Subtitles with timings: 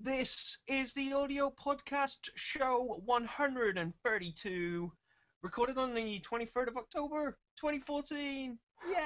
[0.00, 4.92] This is the audio podcast show 132,
[5.42, 8.56] recorded on the 23rd of October 2014.
[8.88, 8.96] Yay!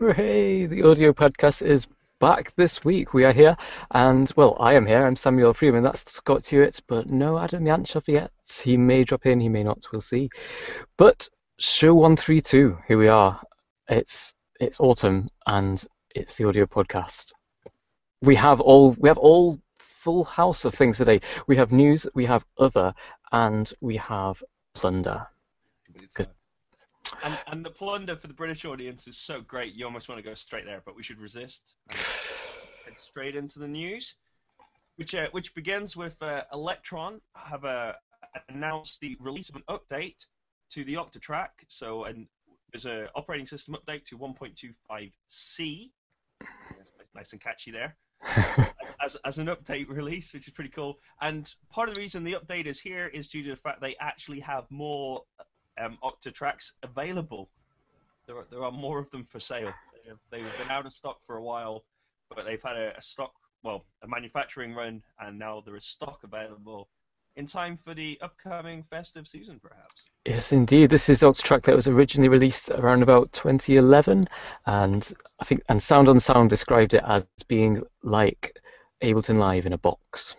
[0.00, 0.66] Hooray!
[0.66, 1.86] The audio podcast is
[2.18, 3.14] back this week.
[3.14, 3.56] We are here,
[3.92, 5.06] and well, I am here.
[5.06, 5.84] I'm Samuel Freeman.
[5.84, 8.32] That's Scott Hewitt, but no Adam Yanchoff yet.
[8.64, 9.86] He may drop in, he may not.
[9.92, 10.30] We'll see.
[10.96, 11.28] But
[11.60, 12.76] show 132.
[12.88, 13.40] Here we are.
[13.88, 15.80] It's it's autumn, and
[16.12, 17.30] it's the audio podcast.
[18.20, 19.60] We have all we have all
[19.98, 21.20] full house of things today.
[21.46, 22.94] We have news, we have other,
[23.32, 24.42] and we have
[24.74, 25.26] plunder.
[26.14, 26.28] Good.
[27.22, 30.28] And, and the plunder for the British audience is so great, you almost want to
[30.28, 31.74] go straight there, but we should resist
[32.88, 34.14] head straight into the news,
[34.96, 37.92] which uh, which begins with uh, Elektron have uh,
[38.48, 40.26] announced the release of an update
[40.70, 41.48] to the Octatrack.
[41.68, 42.26] So, and
[42.72, 45.90] there's an operating system update to 1.25c.
[47.14, 47.96] nice and catchy there.
[49.02, 50.98] as, as an update release, which is pretty cool.
[51.20, 53.96] And part of the reason the update is here is due to the fact they
[54.00, 55.22] actually have more
[55.80, 57.48] um, Octatracks available.
[58.26, 59.72] There are, there are more of them for sale.
[60.30, 61.84] They've been out of stock for a while,
[62.34, 63.32] but they've had a, a stock,
[63.62, 66.88] well, a manufacturing run, and now there is stock available
[67.36, 70.06] in time for the upcoming festive season, perhaps.
[70.26, 70.90] Yes, indeed.
[70.90, 74.28] This is the Octatrack that was originally released around about 2011,
[74.66, 78.60] and I think and Sound on Sound described it as being like
[79.02, 80.34] Ableton Live in a box.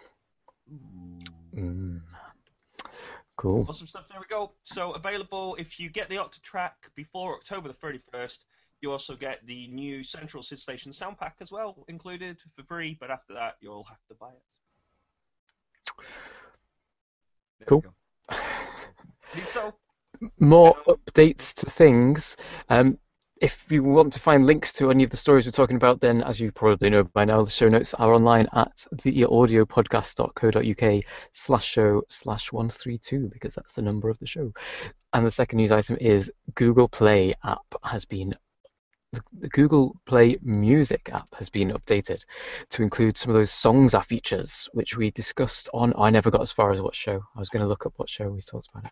[1.55, 2.01] Mm.
[3.37, 3.65] Cool.
[3.69, 4.07] Awesome stuff.
[4.09, 4.51] There we go.
[4.63, 8.43] So available if you get the Octatrack before October the 31st.
[8.81, 12.97] You also get the new Central SID Station sound pack as well, included for free.
[12.99, 14.43] But after that, you'll have to buy it.
[17.59, 17.83] There cool.
[19.45, 19.75] So,
[20.39, 22.35] more updates to things.
[22.67, 22.97] Um,
[23.41, 26.21] if you want to find links to any of the stories we're talking about, then
[26.23, 32.01] as you probably know by now, the show notes are online at theaudiopodcast.co.uk slash show
[32.09, 34.51] slash 132 because that's the number of the show.
[35.13, 38.35] And the second news item is Google Play app has been
[39.33, 42.23] the Google Play Music app has been updated
[42.69, 45.93] to include some of those Songza features, which we discussed on.
[45.97, 47.23] I never got as far as what show.
[47.35, 48.91] I was going to look up what show we talked about it.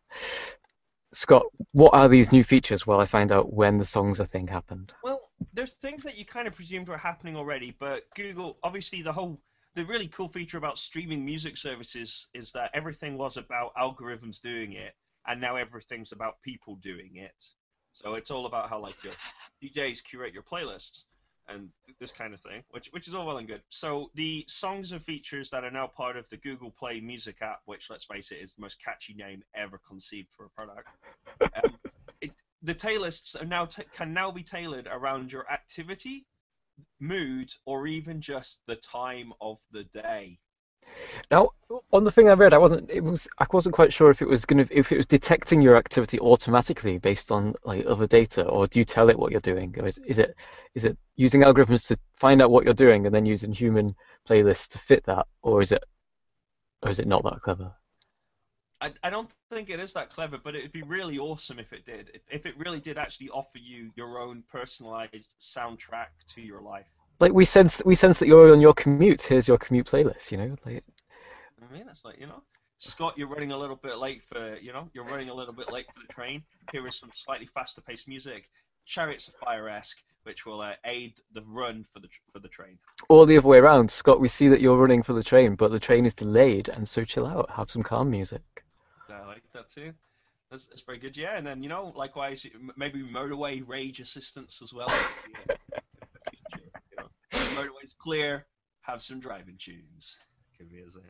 [1.13, 2.85] Scott, what are these new features?
[2.85, 4.93] While I find out when the Songza thing happened.
[5.03, 9.13] Well, there's things that you kind of presumed were happening already, but Google, obviously, the
[9.13, 9.39] whole
[9.75, 14.73] the really cool feature about streaming music services is that everything was about algorithms doing
[14.73, 14.95] it,
[15.27, 17.45] and now everything's about people doing it.
[17.93, 19.13] So it's all about how like your
[19.63, 21.03] DJs curate your playlists
[21.47, 21.69] and
[21.99, 23.61] this kind of thing, which which is all well and good.
[23.69, 27.89] So the Songza features that are now part of the Google Play Music app, which
[27.89, 30.87] let's face it is the most catchy name ever conceived for a product.
[31.41, 31.77] Um,
[32.21, 32.31] it,
[32.61, 36.25] the playlists are now t- can now be tailored around your activity,
[36.99, 40.39] mood, or even just the time of the day.
[41.29, 41.49] Now,
[41.91, 44.27] on the thing I read, I wasn't it was I wasn't quite sure if it
[44.27, 48.67] was gonna if it was detecting your activity automatically based on like other data, or
[48.67, 50.35] do you tell it what you're doing, or is, is it
[50.75, 53.95] is it using algorithms to find out what you're doing and then using human
[54.27, 55.83] playlists to fit that, or is it
[56.83, 57.73] or is it not that clever?
[58.79, 61.83] I, I don't think it is that clever, but it'd be really awesome if it
[61.83, 62.11] did.
[62.13, 66.85] If, if it really did actually offer you your own personalized soundtrack to your life
[67.19, 69.21] like we sense we sense that you're on your commute.
[69.21, 70.31] Here's your commute playlist.
[70.31, 70.83] You know, like.
[71.59, 72.43] I mean, it's like you know,
[72.77, 75.71] Scott, you're running a little bit late for you know, you're running a little bit
[75.71, 76.43] late for the train.
[76.71, 78.49] Here is some slightly faster paced music.
[78.87, 82.79] Chariots of Fire esque, which will uh, aid the run for the for the train.
[83.09, 84.19] Or the other way around, Scott.
[84.19, 87.03] We see that you're running for the train, but the train is delayed, and so
[87.03, 88.41] chill out, have some calm music.
[89.09, 89.93] I like that too.
[90.49, 91.37] That's, that's very good, yeah.
[91.37, 92.45] And then you know, likewise,
[92.77, 94.87] maybe motorway rage assistance as well.
[97.31, 98.45] motorway's clear.
[98.81, 100.15] Have some driving tunes.
[100.57, 101.01] Could be as a...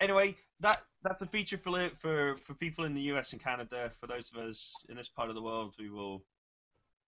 [0.00, 3.92] Anyway, that that's a feature for for for people in the US and Canada.
[4.00, 6.24] For those of us in this part of the world, we will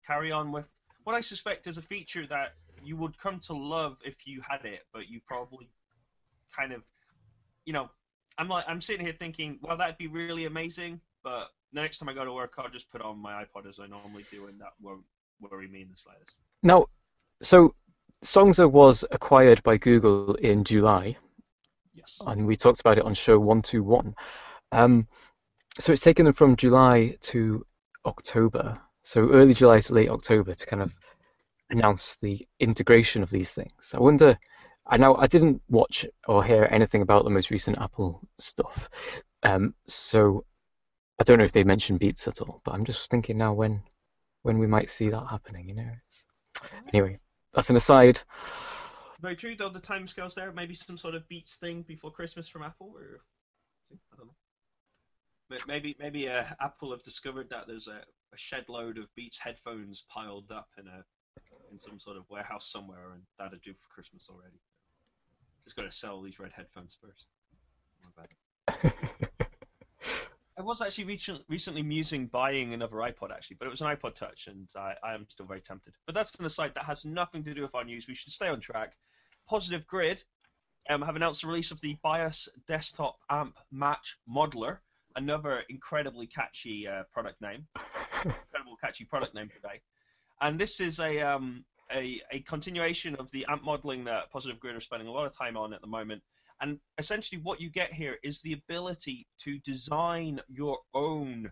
[0.06, 0.68] carry on with
[1.04, 4.64] what I suspect is a feature that you would come to love if you had
[4.64, 5.68] it, but you probably
[6.54, 6.82] kind of,
[7.64, 7.88] you know,
[8.38, 12.08] I'm like I'm sitting here thinking, well, that'd be really amazing, but the next time
[12.08, 14.60] I go to work, I'll just put on my iPod as I normally do, and
[14.60, 15.04] that won't
[15.40, 16.36] worry me in the slightest.
[16.62, 16.86] Now,
[17.42, 17.74] so
[18.24, 21.16] Songza was acquired by Google in July.
[21.94, 22.18] Yes.
[22.26, 24.14] And we talked about it on show 121.
[24.72, 25.06] Um,
[25.78, 27.64] so it's taken them from July to
[28.04, 30.92] October, so early July to late October to kind of
[31.70, 33.94] announce the integration of these things.
[33.94, 34.36] I wonder.
[34.84, 38.88] I know I didn't watch or hear anything about the most recent Apple stuff,
[39.44, 40.44] um, so
[41.20, 42.60] I don't know if they mentioned Beats at all.
[42.64, 43.80] But I'm just thinking now when
[44.42, 45.68] when we might see that happening.
[45.68, 45.90] You know.
[46.08, 46.24] It's,
[46.92, 47.20] anyway,
[47.54, 48.20] that's an aside.
[49.20, 52.64] Very true, though the timescales there, maybe some sort of Beats thing before Christmas from
[52.64, 53.20] Apple, or
[53.92, 54.34] I don't know.
[55.68, 58.00] Maybe maybe uh, Apple have discovered that there's a,
[58.32, 61.04] a shed load of Beats headphones piled up in a
[61.70, 64.58] in some sort of warehouse somewhere, and that'd do for Christmas already.
[65.64, 67.28] Just got to sell these red headphones first.
[70.58, 74.14] I was actually recently, recently musing buying another iPod actually, but it was an iPod
[74.14, 75.92] Touch, and I, I am still very tempted.
[76.06, 78.08] But that's an aside that has nothing to do with our news.
[78.08, 78.94] We should stay on track.
[79.46, 80.22] Positive Grid
[80.88, 84.78] um, have announced the release of the BIAS Desktop Amp Match Modeler,
[85.16, 87.66] another incredibly catchy uh, product name.
[88.24, 89.80] incredible catchy product name today.
[90.40, 94.76] And this is a, um, a, a continuation of the amp modeling that Positive Grid
[94.76, 96.22] are spending a lot of time on at the moment.
[96.60, 101.50] And essentially, what you get here is the ability to design your own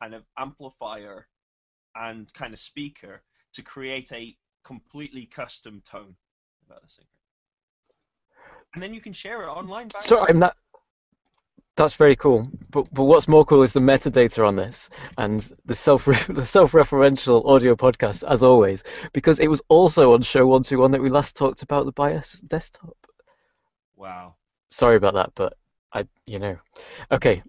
[0.00, 1.26] kind of amplifier
[1.96, 3.22] and kind of speaker
[3.54, 6.14] to create a completely custom tone
[6.68, 6.82] about.
[8.74, 9.90] And then you can share it online.
[10.00, 10.56] So I'm not.
[11.76, 12.48] That's very cool.
[12.70, 14.88] But but what's more cool is the metadata on this
[15.18, 20.46] and the self the self-referential audio podcast as always because it was also on show
[20.46, 22.96] 121 that we last talked about the bias desktop.
[23.96, 24.36] Wow.
[24.70, 25.56] Sorry about that, but
[25.92, 26.58] I you know.
[27.10, 27.42] Okay.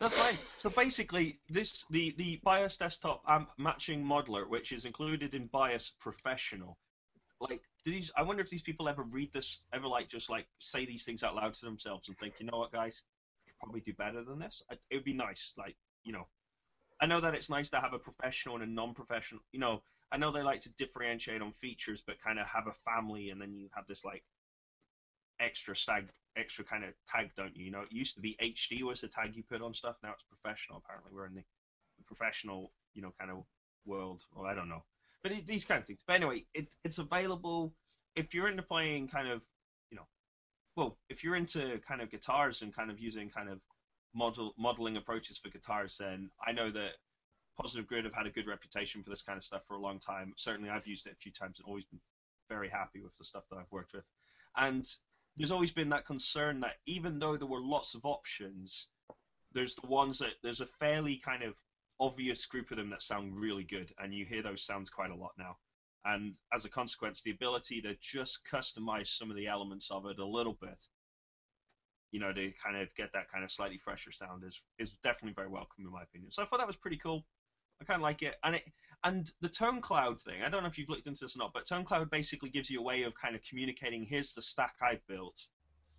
[0.00, 0.38] That's right.
[0.58, 5.90] So basically, this the the BIAS desktop amp matching modeler, which is included in BIAS
[5.98, 6.78] Professional.
[7.40, 8.10] Like, do these?
[8.16, 11.22] I wonder if these people ever read this, ever like just like say these things
[11.22, 13.02] out loud to themselves and think, you know what, guys,
[13.46, 14.62] i could probably do better than this.
[14.70, 16.26] It would be nice, like you know.
[17.00, 19.40] I know that it's nice to have a professional and a non-professional.
[19.52, 22.72] You know, I know they like to differentiate on features, but kind of have a
[22.90, 24.24] family, and then you have this like
[25.40, 27.66] extra tag, extra kind of tag, don't you?
[27.66, 29.96] You know, it used to be HD was the tag you put on stuff.
[30.02, 30.82] Now it's professional.
[30.84, 31.44] Apparently, we're in the,
[31.98, 33.44] the professional, you know, kind of
[33.86, 34.22] world.
[34.34, 34.82] Or I don't know,
[35.22, 36.00] but it, these kind of things.
[36.06, 37.74] But anyway, it, it's available
[38.14, 39.42] if you're into playing kind of,
[39.90, 40.06] you know,
[40.76, 43.60] well, if you're into kind of guitars and kind of using kind of
[44.14, 46.92] model modeling approaches for guitars, then I know that
[47.60, 49.98] Positive Grid have had a good reputation for this kind of stuff for a long
[49.98, 50.32] time.
[50.36, 52.00] Certainly, I've used it a few times and always been
[52.48, 54.04] very happy with the stuff that I've worked with.
[54.56, 54.88] And
[55.36, 58.88] there's always been that concern that even though there were lots of options,
[59.52, 61.54] there's the ones that there's a fairly kind of
[62.00, 65.16] obvious group of them that sound really good, and you hear those sounds quite a
[65.16, 65.56] lot now.
[66.04, 70.18] And as a consequence, the ability to just customize some of the elements of it
[70.18, 70.86] a little bit,
[72.12, 75.34] you know, to kind of get that kind of slightly fresher sound is is definitely
[75.34, 76.30] very welcome in my opinion.
[76.30, 77.24] So I thought that was pretty cool.
[77.80, 78.62] I kind of like it, and it
[79.04, 80.42] and the tone cloud thing.
[80.42, 82.70] I don't know if you've looked into this or not, but tone cloud basically gives
[82.70, 84.04] you a way of kind of communicating.
[84.04, 85.38] Here's the stack I've built,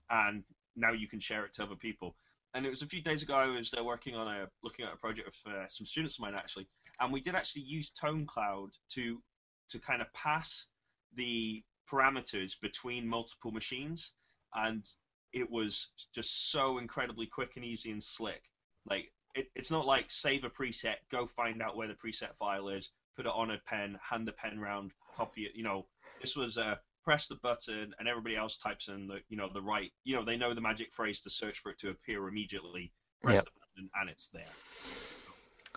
[0.10, 0.44] and
[0.76, 2.16] now you can share it to other people.
[2.54, 4.94] And it was a few days ago I was uh, working on a looking at
[4.94, 6.68] a project with uh, some students of mine actually,
[7.00, 9.22] and we did actually use tone cloud to
[9.70, 10.68] to kind of pass
[11.16, 14.14] the parameters between multiple machines,
[14.56, 14.88] and
[15.34, 18.42] it was just so incredibly quick and easy and slick.
[18.90, 22.70] Like it, it's not like save a preset, go find out where the preset file
[22.70, 25.52] is, put it on a pen, hand the pen round, copy it.
[25.56, 25.86] You know,
[26.22, 29.62] this was uh, press the button and everybody else types in the you know the
[29.62, 32.92] right you know they know the magic phrase to search for it to appear immediately.
[33.22, 33.46] Press yep.
[33.46, 34.46] the button and it's there.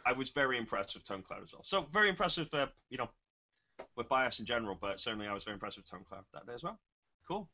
[0.06, 1.62] I was very impressed with ToneCloud as well.
[1.62, 3.08] So very impressive, uh, you know,
[3.96, 6.62] with bias in general, but certainly I was very impressed with ToneCloud that day as
[6.62, 6.78] well.
[7.26, 7.48] Cool.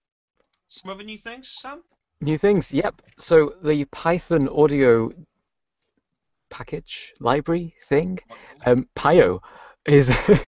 [0.68, 1.82] Some other new things, Sam?
[2.20, 3.00] New things, yep.
[3.16, 5.10] So the Python audio
[6.50, 8.18] package library thing.
[8.66, 9.40] Um, Pyo
[9.86, 10.10] is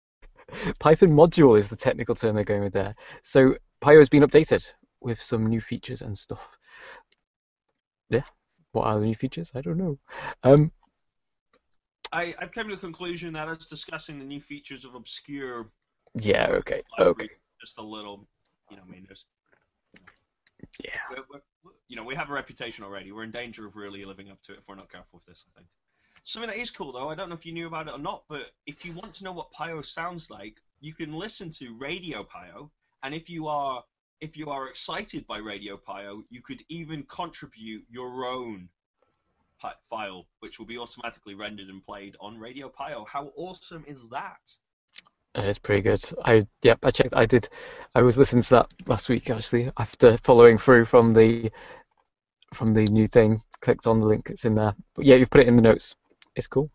[0.78, 2.94] Python module is the technical term they're going with there.
[3.22, 4.70] So Pyo has been updated
[5.00, 6.48] with some new features and stuff.
[8.10, 8.22] Yeah,
[8.72, 9.52] what are the new features?
[9.54, 9.98] I don't know.
[10.42, 10.70] Um,
[12.12, 15.70] I, I've come to the conclusion that us discussing the new features of obscure.
[16.14, 16.48] Yeah.
[16.50, 16.82] Okay.
[16.98, 17.28] Okay.
[17.60, 18.26] Just a little,
[18.70, 19.24] you know, I mean, there's.
[20.82, 20.90] Yeah.
[21.10, 23.12] We're, we're, you know, we have a reputation already.
[23.12, 25.44] We're in danger of really living up to it if we're not careful with this.
[25.48, 25.68] I think.
[26.26, 28.24] Something that is cool though, I don't know if you knew about it or not,
[28.28, 32.24] but if you want to know what Pyo sounds like, you can listen to Radio
[32.24, 32.68] Pyo,
[33.04, 33.84] and if you are
[34.20, 38.68] if you are excited by Radio Pyo, you could even contribute your own
[39.88, 43.06] file, which will be automatically rendered and played on Radio Pyo.
[43.06, 44.52] How awesome is that?
[45.38, 46.02] Uh, it's pretty good.
[46.24, 47.14] I yep, I checked.
[47.14, 47.48] I did.
[47.94, 51.52] I was listening to that last week actually after following through from the
[52.52, 53.42] from the new thing.
[53.60, 54.28] Clicked on the link.
[54.28, 54.74] It's in there.
[54.96, 55.94] But yeah, you've put it in the notes.
[56.36, 56.70] It's cool.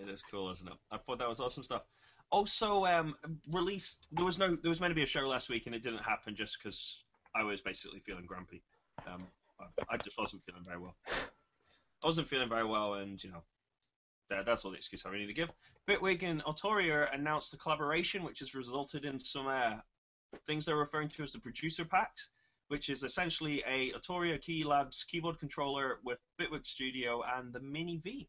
[0.00, 0.74] It is cool, isn't it?
[0.90, 1.82] I thought that was awesome stuff.
[2.30, 3.14] Also, um,
[3.50, 4.06] released.
[4.12, 4.56] There was no.
[4.56, 7.02] There was meant to be a show last week, and it didn't happen just because
[7.34, 8.62] I was basically feeling grumpy.
[9.06, 9.18] Um,
[9.90, 10.94] I, just wasn't feeling very well.
[11.08, 13.42] I wasn't feeling very well, and you know,
[14.30, 15.50] that, that's all the excuse I really need to give.
[15.88, 19.74] Bitwig and Arturia announced a collaboration, which has resulted in some uh,
[20.46, 22.30] things they're referring to as the producer packs,
[22.68, 28.00] which is essentially a Arturia Key Labs keyboard controller with Bitwig Studio and the Mini
[28.02, 28.28] V.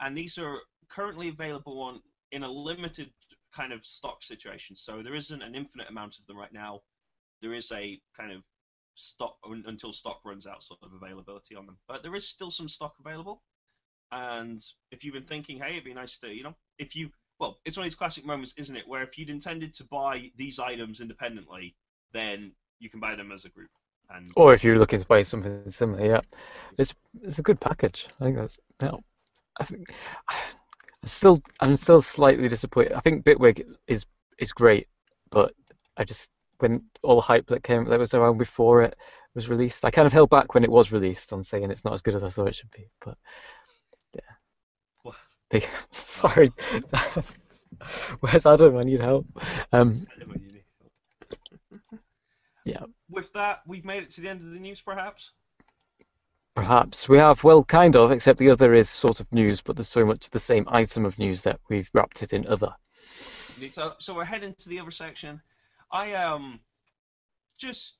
[0.00, 2.00] And these are currently available on
[2.32, 3.10] in a limited
[3.54, 4.76] kind of stock situation.
[4.76, 6.80] So there isn't an infinite amount of them right now.
[7.40, 8.42] There is a kind of
[8.94, 11.78] stock until stock runs out sort of availability on them.
[11.86, 13.42] But there is still some stock available.
[14.10, 17.58] And if you've been thinking, hey, it'd be nice to, you know, if you, well,
[17.64, 20.58] it's one of these classic moments, isn't it, where if you'd intended to buy these
[20.58, 21.76] items independently,
[22.12, 23.70] then you can buy them as a group.
[24.10, 26.20] And Or if you're looking to buy something similar, yeah,
[26.78, 28.08] it's it's a good package.
[28.18, 28.92] I think that's yeah.
[29.58, 29.88] I think
[30.28, 32.92] I'm still I'm still slightly disappointed.
[32.92, 34.06] I think Bitwig is
[34.38, 34.88] is great,
[35.30, 35.52] but
[35.96, 38.96] I just when all the hype that came that was around before it
[39.34, 41.94] was released, I kind of held back when it was released on saying it's not
[41.94, 42.88] as good as I thought it should be.
[43.04, 43.16] But
[44.14, 44.20] yeah,
[45.04, 45.14] Well-
[45.50, 46.52] They, sorry,
[48.20, 48.76] where's Adam?
[48.76, 49.26] I need help.
[49.72, 50.04] Um,
[52.64, 52.84] Yeah.
[53.08, 55.32] With that, we've made it to the end of the news, perhaps.
[56.58, 59.86] Perhaps we have, well, kind of, except the other is sort of news, but there's
[59.86, 62.74] so much of the same item of news that we've wrapped it in other.
[63.70, 65.40] So, so we're heading to the other section.
[65.92, 66.58] I um,
[67.58, 67.98] just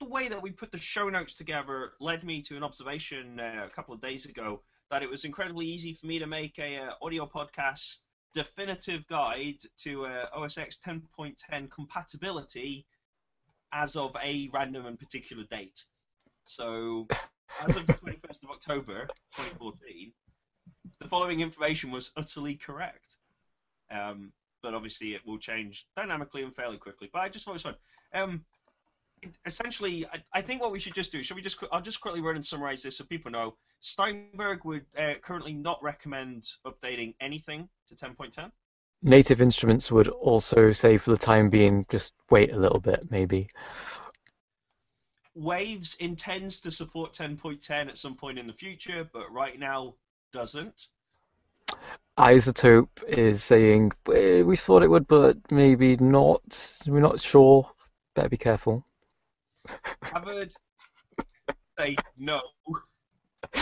[0.00, 3.66] the way that we put the show notes together led me to an observation uh,
[3.66, 6.78] a couple of days ago that it was incredibly easy for me to make a
[6.78, 7.98] uh, audio podcast
[8.32, 12.86] definitive guide to uh, OS X 10.10 compatibility
[13.74, 15.84] as of a random and particular date.
[16.44, 17.06] So,
[17.60, 19.06] as of the 21st of October
[19.36, 20.12] 2014,
[21.00, 23.16] the following information was utterly correct.
[23.90, 24.32] Um,
[24.62, 27.10] but obviously, it will change dynamically and fairly quickly.
[27.12, 27.76] But I just thought it was fun.
[28.14, 28.44] Um,
[29.46, 32.20] essentially, I, I think what we should just do, should we just, I'll just quickly
[32.20, 33.56] run and summarize this so people know.
[33.80, 38.50] Steinberg would uh, currently not recommend updating anything to 10.10.
[39.02, 43.48] Native Instruments would also say for the time being, just wait a little bit, maybe.
[45.34, 49.94] Waves intends to support 10.10 at some point in the future, but right now
[50.32, 50.88] doesn't.
[52.18, 56.82] iZotope is saying "Eh, we thought it would, but maybe not.
[56.86, 57.68] We're not sure.
[58.14, 58.86] Better be careful.
[60.02, 60.52] Harvard
[61.78, 62.40] say no.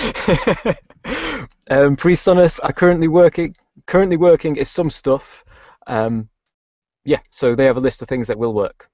[1.71, 3.57] um, Presonus are currently working.
[3.87, 5.45] Currently working is some stuff.
[5.87, 6.29] Um,
[7.05, 8.88] yeah, so they have a list of things that will work.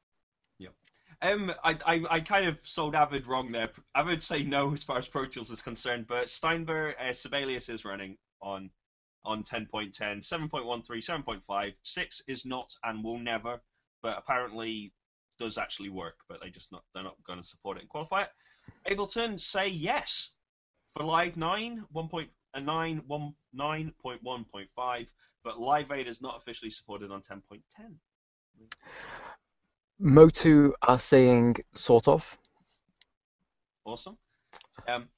[1.20, 3.70] Um, I, I, I kind of sold Avid wrong there.
[3.94, 7.84] Avid say no as far as Pro Tools is concerned, but Steinberg, uh, Sibelius is
[7.84, 8.70] running on
[9.24, 13.60] on 10.10, 7.13, 7.5, 6 is not and will never,
[14.00, 14.92] but apparently
[15.38, 18.22] does actually work, but they just not they're not going to support it and qualify
[18.22, 18.30] it.
[18.90, 20.30] Ableton say yes
[20.96, 25.06] for Live 9, 1.9, 1, 9.1.5,
[25.44, 27.60] but Live 8 is not officially supported on 10.10.
[29.98, 32.38] Motu are saying sort of.
[33.84, 34.16] Awesome.
[34.86, 35.08] Um,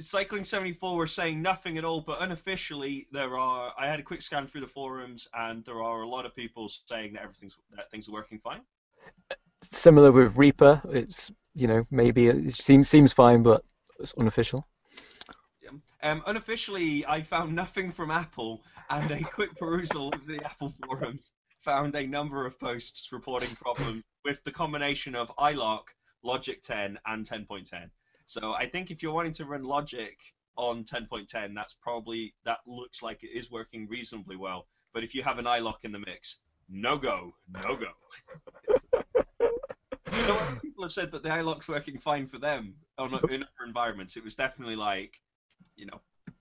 [0.00, 3.72] Cycling 74 were saying nothing at all, but unofficially there are.
[3.78, 6.70] I had a quick scan through the forums, and there are a lot of people
[6.86, 8.60] saying that everything's that things are working fine.
[9.62, 13.64] Similar with Reaper, it's you know maybe it seems seems fine, but
[13.98, 14.66] it's unofficial.
[16.00, 21.32] Um, unofficially, I found nothing from Apple, and a quick perusal of the Apple forums
[21.60, 25.84] found a number of posts reporting problems with the combination of iLok,
[26.22, 27.90] Logic 10, and 10.10.
[28.26, 30.16] So I think if you're wanting to run Logic
[30.56, 34.66] on 10.10, that's probably that looks like it is working reasonably well.
[34.92, 36.38] But if you have an iLok in the mix,
[36.68, 37.34] no go,
[37.64, 37.86] no go.
[40.26, 44.16] Know, people have said that the iLok's working fine for them on in other environments.
[44.16, 45.20] It was definitely like,
[45.76, 46.00] you know,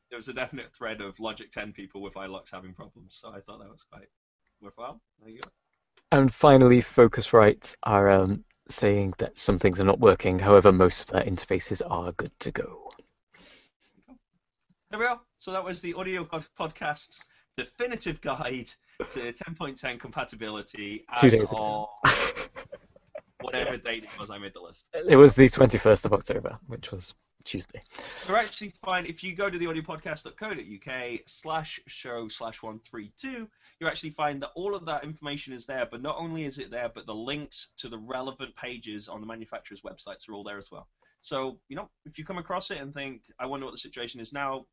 [0.10, 3.18] there was a definite thread of Logic 10 people with iLoks having problems.
[3.22, 4.10] So I thought that was quite
[4.62, 5.00] worthwhile.
[5.22, 5.50] There you go.
[6.12, 10.40] And finally, Focusrite are um, saying that some things are not working.
[10.40, 12.92] However, most of their interfaces are good to go.
[14.90, 15.20] There we are.
[15.40, 18.70] So that was the audio pod- podcast's definitive guide
[19.10, 21.90] to 10.10 compatibility Two as days ago.
[22.06, 22.47] of
[23.42, 24.86] whatever date it was I made the list.
[24.94, 27.14] It was the 21st of October, which was
[27.44, 27.82] Tuesday.
[28.28, 33.48] You're actually fine if you go to the audiopodcast.co.uk slash show slash 132,
[33.80, 36.72] you actually find that all of that information is there, but not only is it
[36.72, 40.58] there, but the links to the relevant pages on the manufacturer's websites are all there
[40.58, 40.88] as well.
[41.20, 44.20] So, you know, if you come across it and think, I wonder what the situation
[44.20, 44.66] is now,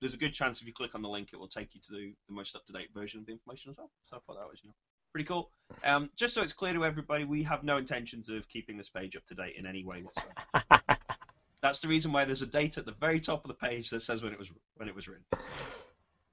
[0.00, 1.92] there's a good chance if you click on the link, it will take you to
[1.92, 3.90] the, the most up to date version of the information as well.
[4.04, 4.74] So I thought that was, you know,
[5.12, 5.50] pretty cool.
[5.84, 9.16] Um, just so it's clear to everybody, we have no intentions of keeping this page
[9.16, 10.98] up to date in any way whatsoever.
[11.62, 14.00] That's the reason why there's a date at the very top of the page that
[14.00, 15.24] says when it was when it was written.
[15.38, 15.46] So,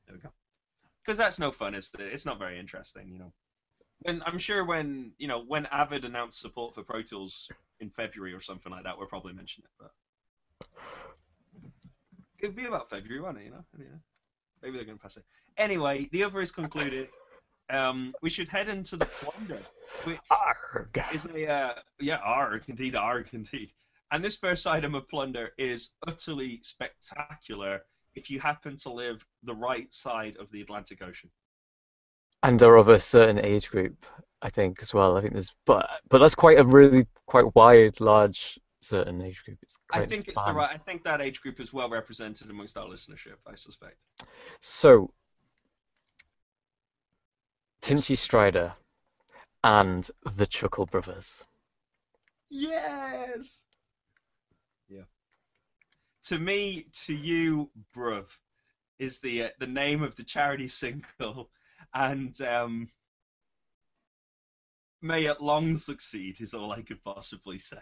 [0.07, 0.29] there we go.
[1.03, 1.75] Because that's no fun.
[1.75, 3.33] It's it's not very interesting, you know.
[4.03, 8.33] when I'm sure when you know when Avid announced support for Pro Tools in February
[8.33, 9.71] or something like that, we'll probably mention it.
[9.79, 9.91] But
[12.39, 13.45] it'd be about February, won't it?
[13.45, 13.85] You know, yeah.
[14.61, 15.25] maybe they're going to pass it.
[15.57, 17.09] Anyway, the other is concluded.
[17.69, 19.59] Um, we should head into the plunder,
[20.03, 21.03] which Arg.
[21.13, 23.73] is a uh, yeah, arg indeed, arg indeed.
[24.11, 27.81] And this first item of plunder is utterly spectacular
[28.15, 31.29] if you happen to live the right side of the Atlantic Ocean.
[32.43, 34.05] And are of a certain age group,
[34.41, 35.17] I think, as well.
[35.17, 39.57] I think there's, but but that's quite a really quite wide, large certain age group.
[39.61, 40.69] It's I think it's the right.
[40.71, 43.37] I think that age group is well represented amongst our listenership.
[43.47, 43.97] I suspect.
[44.59, 45.11] So,
[47.87, 48.73] Tinchy Stryder
[49.63, 51.45] and the Chuckle Brothers.
[52.49, 53.63] Yes.
[54.89, 55.03] Yeah.
[56.25, 58.25] To me, to you, bruv,
[58.99, 61.49] is the uh, the name of the charity single,
[61.93, 62.89] and um,
[65.01, 67.77] may it long succeed is all I could possibly say.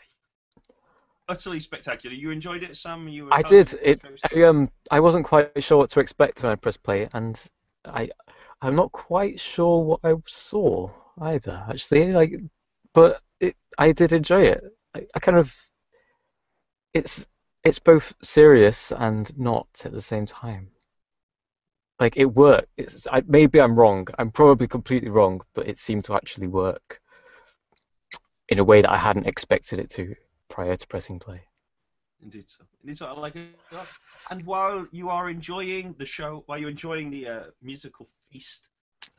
[1.28, 2.16] Utterly spectacular.
[2.16, 3.08] You enjoyed it, Sam?
[3.08, 3.74] You were I did.
[3.82, 4.02] It.
[4.36, 4.70] I, um.
[4.92, 7.42] I wasn't quite sure what to expect when I pressed play, and
[7.86, 8.12] I.
[8.66, 10.90] I'm not quite sure what I saw
[11.22, 11.64] either.
[11.70, 12.34] Actually, like,
[12.94, 13.56] but it.
[13.78, 14.64] I did enjoy it.
[14.96, 15.54] I, I kind of.
[16.94, 17.28] It's.
[17.64, 20.70] It's both serious and not at the same time.
[22.00, 22.70] Like it worked.
[22.76, 23.06] It's.
[23.12, 24.08] I, maybe I'm wrong.
[24.18, 27.00] I'm probably completely wrong, but it seemed to actually work
[28.50, 30.16] in a way that I hadn't expected it to
[30.50, 31.42] prior to pressing play.
[32.24, 32.64] Indeed so.
[32.82, 33.06] Indeed so.
[33.06, 33.60] I like it.
[34.32, 38.70] And while you are enjoying the show, while you're enjoying the uh, musical feast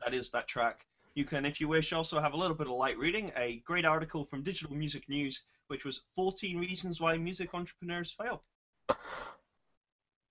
[0.03, 2.73] that is that track, you can, if you wish, also have a little bit of
[2.73, 3.31] light reading.
[3.35, 8.43] A great article from Digital Music News, which was 14 Reasons Why Music Entrepreneurs Fail.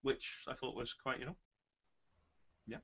[0.03, 1.37] Which I thought was quite, you know,
[2.69, 2.77] yeah,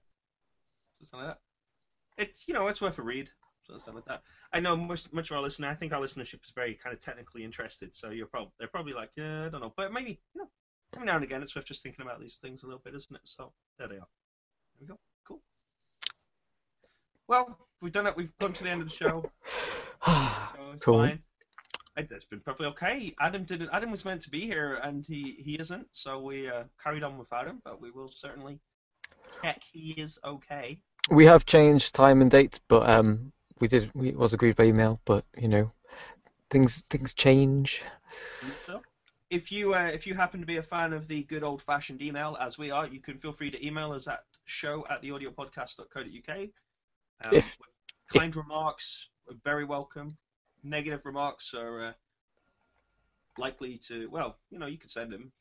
[1.02, 2.22] something like that.
[2.22, 3.30] It's, you know, it's worth a read.
[3.68, 4.22] So stuff like that.
[4.52, 5.68] I know much, much of our listener.
[5.68, 7.94] I think our listenership is very kind of technically interested.
[7.94, 10.48] So you're probably they're probably like, yeah, I don't know, but maybe you know,
[10.96, 13.14] every now and again it's worth just thinking about these things a little bit, isn't
[13.14, 13.20] it?
[13.22, 14.08] So there they are.
[14.80, 14.98] There we go.
[17.32, 18.14] Well, we've done it.
[18.14, 19.24] We've come to the end of the show.
[20.04, 20.98] So it's Cool.
[20.98, 21.22] fine.
[21.96, 23.14] I- It's been perfectly okay.
[23.20, 23.70] Adam didn't.
[23.72, 25.86] Adam was meant to be here, and he he isn't.
[25.92, 28.58] So we uh, carried on without him, but we will certainly
[29.42, 30.78] check he is okay.
[31.10, 33.90] We have changed time and date, but um, we did.
[33.94, 35.72] We, it was agreed by email, but you know,
[36.50, 37.82] things things change.
[38.66, 38.82] So,
[39.30, 42.02] if you uh, if you happen to be a fan of the good old fashioned
[42.02, 46.48] email, as we are, you can feel free to email us at show at theaudiopodcast.co.uk.
[47.24, 47.58] Um, If-
[48.14, 50.16] kind remarks are very welcome.
[50.62, 51.92] Negative remarks are uh,
[53.38, 55.32] likely to well, you know, you could send them.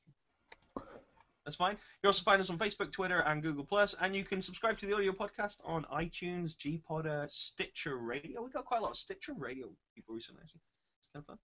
[1.45, 1.77] That's fine.
[2.03, 4.86] You also find us on Facebook, Twitter, and Google Plus, and you can subscribe to
[4.86, 8.43] the audio podcast on iTunes, Gpodder, Stitcher Radio.
[8.43, 10.41] We got quite a lot of Stitcher Radio people recently.
[10.43, 10.62] Actually.
[10.99, 11.38] It's kind of fun.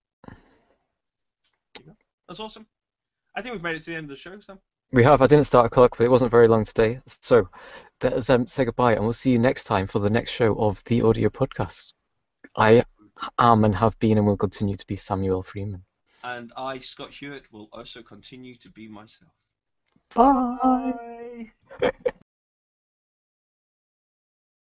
[1.74, 1.96] There you go.
[2.28, 2.66] That's awesome.
[3.34, 4.60] I think we've made it to the end of the show, Sam.
[4.90, 5.20] We have.
[5.20, 7.00] I didn't start a clock, but it wasn't very long today.
[7.06, 7.48] So
[8.02, 10.54] let us um, say goodbye, and we'll see you next time for the next show
[10.54, 11.92] of the audio podcast.
[12.56, 12.84] I
[13.38, 15.84] am and have been and will continue to be Samuel Freeman.
[16.24, 19.32] And I, Scott Hewitt, will also continue to be myself.
[20.14, 21.52] Bye.